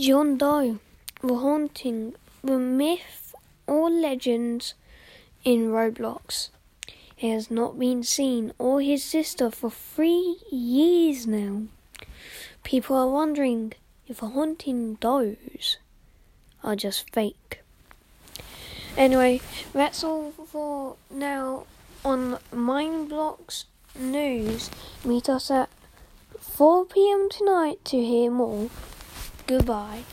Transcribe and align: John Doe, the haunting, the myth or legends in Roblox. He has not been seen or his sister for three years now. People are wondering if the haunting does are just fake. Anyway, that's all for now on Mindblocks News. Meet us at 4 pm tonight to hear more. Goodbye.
John 0.00 0.38
Doe, 0.38 0.78
the 1.22 1.34
haunting, 1.34 2.14
the 2.44 2.56
myth 2.56 3.34
or 3.66 3.90
legends 3.90 4.74
in 5.42 5.70
Roblox. 5.70 6.50
He 7.16 7.30
has 7.30 7.50
not 7.50 7.76
been 7.76 8.04
seen 8.04 8.52
or 8.60 8.80
his 8.80 9.02
sister 9.02 9.50
for 9.50 9.72
three 9.72 10.36
years 10.52 11.26
now. 11.26 11.62
People 12.62 12.94
are 12.94 13.08
wondering 13.08 13.72
if 14.06 14.20
the 14.20 14.28
haunting 14.28 14.94
does 15.00 15.78
are 16.62 16.76
just 16.76 17.12
fake. 17.12 17.62
Anyway, 18.96 19.40
that's 19.72 20.04
all 20.04 20.30
for 20.30 20.94
now 21.10 21.66
on 22.04 22.38
Mindblocks 22.54 23.64
News. 23.98 24.70
Meet 25.04 25.28
us 25.28 25.50
at 25.50 25.68
4 26.38 26.84
pm 26.84 27.28
tonight 27.28 27.84
to 27.86 27.96
hear 27.96 28.30
more. 28.30 28.70
Goodbye. 29.48 30.04